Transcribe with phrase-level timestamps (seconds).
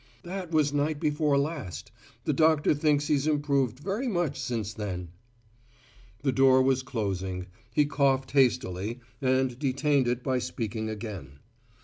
[0.23, 1.91] "That was night before last.
[2.25, 5.09] The doctor thinks he's improved very much since then."
[6.23, 11.33] The door was closing; he coughed hastily, and detained it by speaking again.